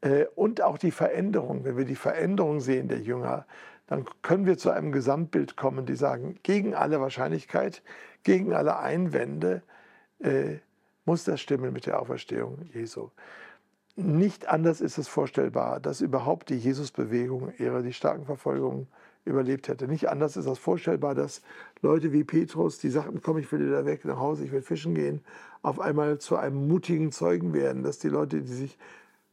[0.03, 3.47] Äh, und auch die Veränderung, wenn wir die Veränderung sehen der Jünger,
[3.89, 7.83] dann können wir zu einem Gesamtbild kommen, die sagen, gegen alle Wahrscheinlichkeit,
[8.25, 9.63] gegen alle Einwände,
[10.19, 10.57] äh,
[11.07, 13.09] muss das stimmen mit der Auferstehung Jesu.
[13.95, 18.89] Nicht anders ist es vorstellbar, dass überhaupt die Jesusbewegung ihre die starken Verfolgungen
[19.25, 19.89] überlebt hätte.
[19.89, 21.41] Nicht anders ist es vorstellbar, dass
[21.81, 24.95] Leute wie Petrus, die sagten, komm, ich will wieder weg nach Hause, ich will fischen
[24.95, 25.25] gehen,
[25.63, 28.79] auf einmal zu einem mutigen Zeugen werden, dass die Leute, die sich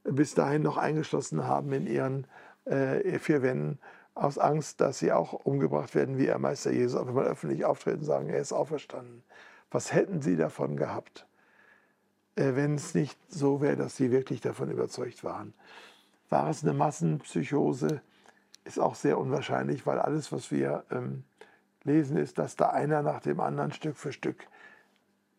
[0.04, 2.26] bis dahin noch eingeschlossen haben in ihren
[2.66, 3.80] äh, vier Wänden,
[4.16, 8.00] aus Angst, dass sie auch umgebracht werden wie ihr Meister Jesus, auf einmal öffentlich auftreten
[8.00, 9.24] und sagen, er ist auferstanden.
[9.72, 11.26] Was hätten sie davon gehabt?
[12.36, 15.54] Äh, wenn es nicht so wäre, dass sie wirklich davon überzeugt waren.
[16.30, 18.02] War es eine Massenpsychose?
[18.66, 21.24] Ist auch sehr unwahrscheinlich, weil alles, was wir ähm,
[21.84, 24.48] lesen, ist, dass da einer nach dem anderen Stück für Stück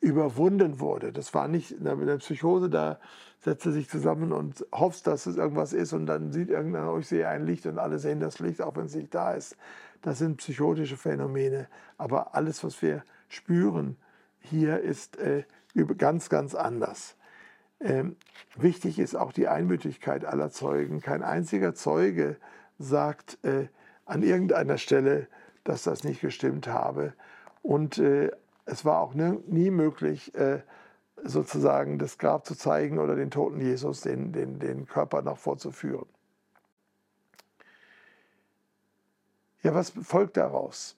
[0.00, 1.12] überwunden wurde.
[1.12, 3.00] Das war nicht eine Psychose, da
[3.40, 6.98] setzt er sich zusammen und hofft, dass es irgendwas ist und dann sieht irgendeiner, oh,
[6.98, 9.56] ich sehe ein Licht und alle sehen das Licht, auch wenn es nicht da ist.
[10.02, 11.68] Das sind psychotische Phänomene.
[11.96, 13.96] Aber alles, was wir spüren
[14.38, 15.44] hier, ist äh,
[15.96, 17.16] ganz, ganz anders.
[17.80, 18.16] Ähm,
[18.56, 21.00] wichtig ist auch die Einmütigkeit aller Zeugen.
[21.00, 22.36] Kein einziger Zeuge
[22.78, 23.68] sagt äh,
[24.06, 25.28] an irgendeiner Stelle,
[25.64, 27.14] dass das nicht gestimmt habe.
[27.62, 28.30] Und äh,
[28.66, 30.62] es war auch nie, nie möglich, äh,
[31.22, 36.06] sozusagen das Grab zu zeigen oder den toten Jesus, den, den, den Körper noch vorzuführen.
[39.62, 40.96] Ja, was folgt daraus?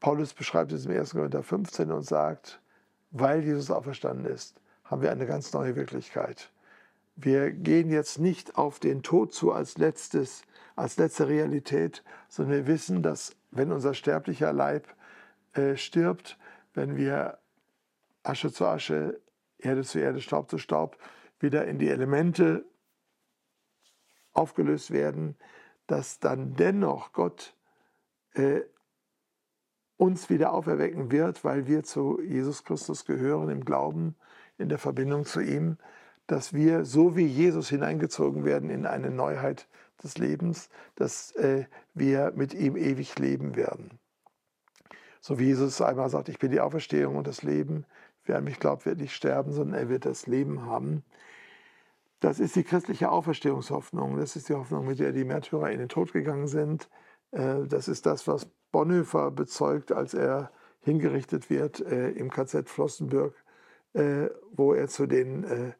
[0.00, 1.12] Paulus beschreibt es im 1.
[1.12, 2.61] Korinther 15 und sagt,
[3.12, 6.50] weil Jesus auferstanden ist, haben wir eine ganz neue Wirklichkeit.
[7.14, 10.42] Wir gehen jetzt nicht auf den Tod zu als letztes,
[10.76, 14.88] als letzte Realität, sondern wir wissen, dass wenn unser sterblicher Leib
[15.52, 16.38] äh, stirbt,
[16.74, 17.38] wenn wir
[18.22, 19.20] Asche zu Asche,
[19.58, 20.96] Erde zu Erde, Staub zu Staub
[21.38, 22.64] wieder in die Elemente
[24.32, 25.36] aufgelöst werden,
[25.86, 27.54] dass dann dennoch Gott
[28.34, 28.62] äh,
[30.02, 34.16] uns wieder auferwecken wird, weil wir zu Jesus Christus gehören im Glauben,
[34.58, 35.78] in der Verbindung zu ihm,
[36.26, 39.68] dass wir so wie Jesus hineingezogen werden in eine Neuheit
[40.02, 44.00] des Lebens, dass äh, wir mit ihm ewig leben werden.
[45.20, 47.86] So wie Jesus einmal sagt, ich bin die Auferstehung und das Leben.
[48.24, 51.04] Wer an mich glaubt, wird nicht sterben, sondern er wird das Leben haben.
[52.18, 54.16] Das ist die christliche Auferstehungshoffnung.
[54.16, 56.88] Das ist die Hoffnung, mit der die Märtyrer in den Tod gegangen sind.
[57.30, 63.34] Äh, das ist das, was Bonhoeffer bezeugt, als er hingerichtet wird äh, im KZ Flossenbürg,
[63.92, 65.74] äh, wo er zu den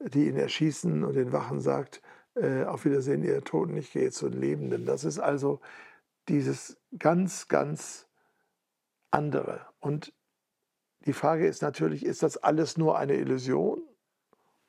[0.00, 2.00] die ihn erschießen und den Wachen sagt,
[2.34, 4.86] äh, auf Wiedersehen, ihr Toten, ich gehe zu den Lebenden.
[4.86, 5.60] Das ist also
[6.28, 8.06] dieses ganz, ganz
[9.10, 9.66] andere.
[9.78, 10.14] Und
[11.00, 13.82] die Frage ist natürlich, ist das alles nur eine Illusion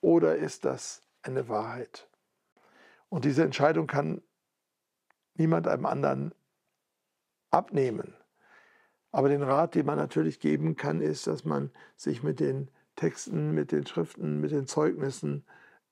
[0.02, 2.10] oder ist das eine Wahrheit?
[3.10, 4.22] Und diese Entscheidung kann
[5.36, 6.34] niemand einem anderen
[7.52, 8.14] abnehmen.
[9.12, 13.52] Aber den Rat, den man natürlich geben kann, ist, dass man sich mit den Texten,
[13.52, 15.44] mit den Schriften, mit den Zeugnissen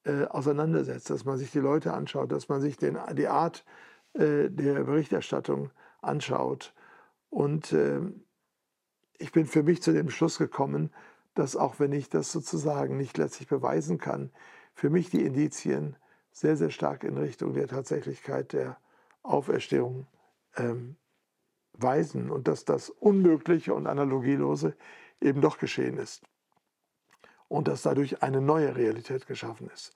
[0.05, 3.65] äh, auseinandersetzt, dass man sich die Leute anschaut, dass man sich den, die Art
[4.13, 6.73] äh, der Berichterstattung anschaut.
[7.29, 8.01] Und äh,
[9.17, 10.91] ich bin für mich zu dem Schluss gekommen,
[11.35, 14.31] dass auch wenn ich das sozusagen nicht letztlich beweisen kann,
[14.73, 15.97] für mich die Indizien
[16.31, 18.77] sehr, sehr stark in Richtung der Tatsächlichkeit der
[19.23, 20.07] Auferstehung
[20.55, 20.95] ähm,
[21.81, 24.75] weisen und dass das Unmögliche und Analogielose
[25.21, 26.23] eben doch geschehen ist.
[27.47, 29.95] Und dass dadurch eine neue Realität geschaffen ist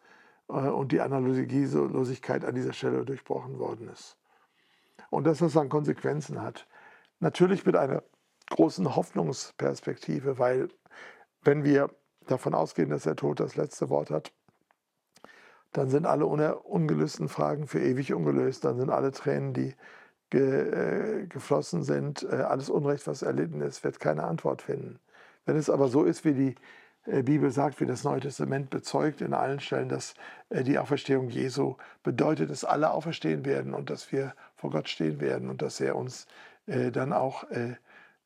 [0.50, 4.18] äh, und die Analogielosigkeit an dieser Stelle durchbrochen worden ist.
[5.10, 6.68] Und dass das dann Konsequenzen hat.
[7.20, 8.04] Natürlich mit einer
[8.50, 10.70] großen Hoffnungsperspektive, weil
[11.44, 11.90] wenn wir
[12.28, 14.34] davon ausgehen, dass der Tod das letzte Wort hat,
[15.72, 19.76] dann sind alle ungelösten Fragen für ewig ungelöst, dann sind alle Tränen, die
[20.34, 25.00] ge, äh, geflossen sind, äh, alles Unrecht, was erlitten ist, wird keine Antwort finden.
[25.46, 26.56] Wenn es aber so ist, wie die
[27.06, 30.16] äh, Bibel sagt, wie das Neue Testament bezeugt in allen Stellen, dass
[30.50, 35.22] äh, die Auferstehung Jesu bedeutet, dass alle auferstehen werden und dass wir vor Gott stehen
[35.22, 36.26] werden und dass er uns
[36.66, 37.46] äh, dann auch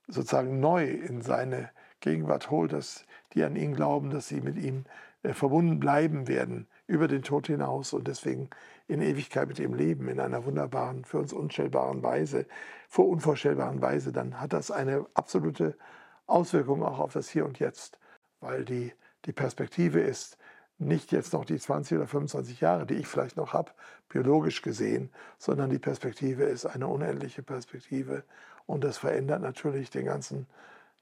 [0.08, 4.86] sozusagen neu in seine Gegenwart holt, dass die an ihn glauben, dass sie mit ihm
[5.34, 8.50] verbunden bleiben werden über den Tod hinaus und deswegen
[8.88, 12.46] in Ewigkeit mit ihm leben, in einer wunderbaren, für uns unstellbaren Weise,
[12.88, 15.78] vor unvorstellbaren Weise, dann hat das eine absolute
[16.26, 18.00] Auswirkung auch auf das Hier und Jetzt,
[18.40, 18.94] weil die,
[19.26, 20.38] die Perspektive ist
[20.80, 23.72] nicht jetzt noch die 20 oder 25 Jahre, die ich vielleicht noch habe,
[24.10, 28.24] biologisch gesehen, sondern die Perspektive ist eine unendliche Perspektive
[28.68, 30.48] und das verändert natürlich den ganzen,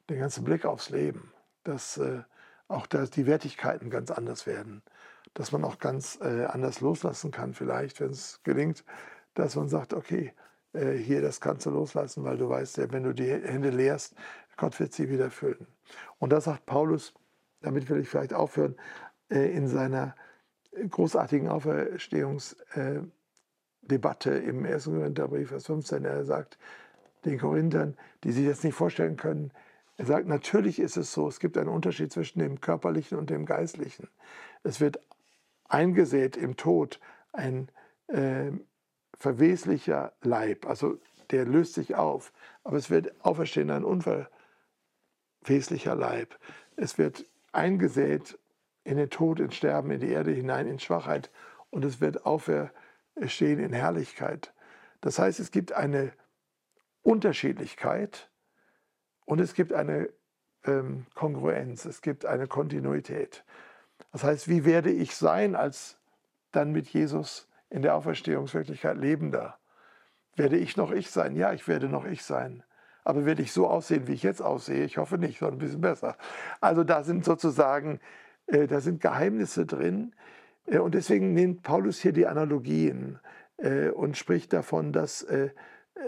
[0.09, 2.21] den ganzen Blick aufs Leben, dass äh,
[2.67, 4.81] auch dass die Wertigkeiten ganz anders werden
[5.33, 8.83] dass man auch ganz äh, anders loslassen kann, vielleicht, wenn es gelingt,
[9.33, 10.33] dass man sagt, okay,
[10.73, 14.15] äh, hier, das kannst du loslassen, weil du weißt ja, wenn du die Hände leerst,
[14.57, 15.67] Gott wird sie wieder füllen.
[16.19, 17.13] Und da sagt Paulus,
[17.61, 18.75] damit will ich vielleicht aufhören,
[19.29, 20.15] äh, in seiner
[20.89, 23.09] großartigen Auferstehungsdebatte
[24.31, 24.85] im 1.
[24.85, 26.57] Korintherbrief, Vers 15, er sagt
[27.23, 29.51] den Korinthern, die sich das nicht vorstellen können,
[29.97, 33.45] er sagt, natürlich ist es so, es gibt einen Unterschied zwischen dem körperlichen und dem
[33.45, 34.09] geistlichen.
[34.63, 34.99] Es wird
[35.67, 36.99] eingesät im Tod
[37.33, 37.69] ein
[38.07, 38.51] äh,
[39.17, 40.99] verweslicher Leib, also
[41.31, 42.31] der löst sich auf,
[42.63, 46.37] aber es wird auferstehen ein unverweslicher Leib.
[46.75, 48.37] Es wird eingesät
[48.83, 51.31] in den Tod, ins Sterben, in die Erde hinein, in Schwachheit
[51.71, 54.53] und es wird auferstehen in Herrlichkeit.
[55.01, 56.13] Das heißt, es gibt eine
[57.01, 58.29] Unterschiedlichkeit
[59.25, 60.09] und es gibt eine
[60.63, 63.43] ähm, Kongruenz, es gibt eine Kontinuität.
[64.15, 65.97] Das heißt, wie werde ich sein als
[66.53, 69.57] dann mit Jesus in der Auferstehungswirklichkeit Lebender?
[70.37, 71.35] Werde ich noch ich sein?
[71.35, 72.63] Ja, ich werde noch ich sein.
[73.03, 74.85] Aber werde ich so aussehen, wie ich jetzt aussehe?
[74.85, 76.15] Ich hoffe nicht, sondern ein bisschen besser.
[76.61, 77.99] Also da sind sozusagen,
[78.47, 80.15] äh, da sind Geheimnisse drin.
[80.65, 83.19] Äh, und deswegen nimmt Paulus hier die Analogien
[83.57, 85.49] äh, und spricht davon, dass äh,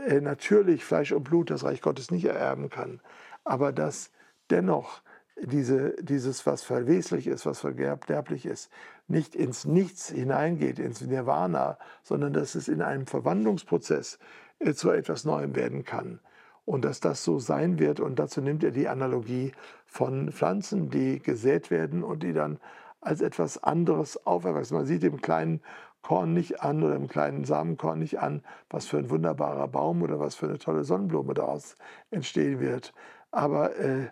[0.07, 3.01] äh, natürlich Fleisch und Blut das Reich Gottes nicht ererben kann,
[3.43, 4.11] aber dass
[4.49, 5.01] dennoch
[5.43, 8.71] diese, dieses, was verweslich ist, was verderblich ist,
[9.07, 14.19] nicht ins Nichts hineingeht, ins Nirvana, sondern dass es in einem Verwandlungsprozess
[14.59, 16.19] äh, zu etwas Neuem werden kann.
[16.65, 18.01] Und dass das so sein wird.
[18.01, 19.53] Und dazu nimmt er die Analogie
[19.85, 22.59] von Pflanzen, die gesät werden und die dann
[22.99, 24.75] als etwas anderes auferwachsen.
[24.75, 25.61] Man sieht dem kleinen
[26.01, 30.19] Korn nicht an oder dem kleinen Samenkorn nicht an, was für ein wunderbarer Baum oder
[30.19, 31.75] was für eine tolle Sonnenblume daraus
[32.11, 32.93] entstehen wird.
[33.31, 34.07] Aber äh,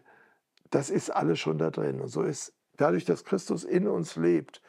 [0.71, 2.01] das ist alles schon da drin.
[2.01, 4.61] Und so ist dadurch, dass Christus in uns lebt,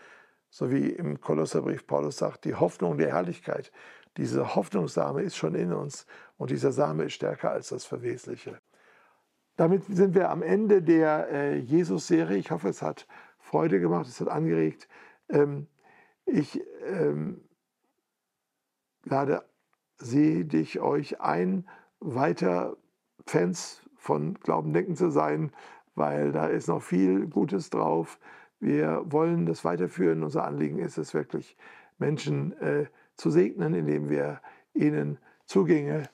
[0.50, 3.72] so wie im Kolosserbrief Paulus sagt, die Hoffnung der Herrlichkeit,
[4.16, 6.06] diese Hoffnungssame ist schon in uns
[6.36, 8.60] und dieser Same ist stärker als das Verwesliche.
[9.56, 12.36] Damit sind wir am Ende der äh, Jesus-Serie.
[12.36, 13.06] Ich hoffe, es hat
[13.38, 14.88] Freude gemacht, es hat angeregt.
[15.28, 15.66] Ähm,
[16.24, 17.42] ich ähm,
[19.04, 19.44] lade
[19.98, 21.66] Sie, dich, euch ein,
[22.00, 22.76] weiter
[23.24, 25.52] Fans von Glauben denken zu sein,
[25.96, 28.20] weil da ist noch viel Gutes drauf.
[28.60, 30.22] Wir wollen das weiterführen.
[30.22, 31.56] Unser Anliegen ist es wirklich,
[31.98, 32.86] Menschen äh,
[33.16, 34.40] zu segnen, indem wir
[34.74, 36.08] ihnen Zugänge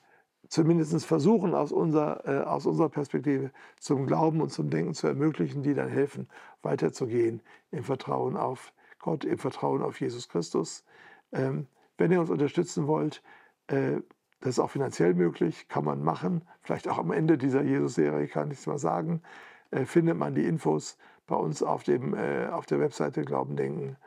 [0.47, 5.63] zumindest versuchen, aus unserer, äh, aus unserer Perspektive zum Glauben und zum Denken zu ermöglichen,
[5.63, 6.27] die dann helfen,
[6.61, 10.85] weiterzugehen im Vertrauen auf Gott im Vertrauen auf Jesus Christus.
[11.33, 11.67] Ähm,
[11.97, 13.21] wenn ihr uns unterstützen wollt,
[13.67, 13.97] äh,
[14.39, 16.41] das ist auch finanziell möglich, kann man machen.
[16.61, 19.21] Vielleicht auch am Ende dieser Jesus-Serie kann ich es mal sagen.
[19.73, 23.97] Äh, findet man die Infos bei uns auf, dem, äh, auf der Webseite Glauben denken.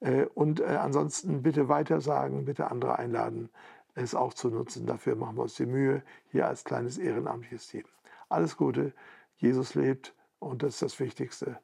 [0.00, 3.50] Äh, und ansonsten bitte weitersagen, bitte andere einladen,
[3.94, 4.86] es auch zu nutzen.
[4.86, 7.84] Dafür machen wir uns die Mühe, hier als kleines ehrenamtliches Team.
[8.28, 8.92] Alles Gute,
[9.36, 11.58] Jesus lebt und das ist das Wichtigste.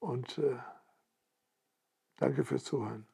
[0.00, 0.40] Und
[2.18, 3.06] danke fürs Zuhören.